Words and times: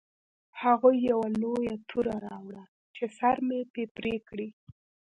هغوی 0.61 0.95
یوه 1.09 1.27
لویه 1.41 1.75
توره 1.89 2.15
راوړه 2.27 2.63
چې 2.95 3.03
سر 3.17 3.37
مې 3.47 3.59
پرې 3.95 4.15
کړي 4.27 4.49